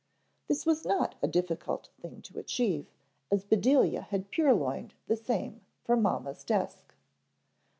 [0.47, 2.87] This was not a difficult thing to achieve,
[3.31, 6.95] as Bedelia had purloined the same from mamma's desk.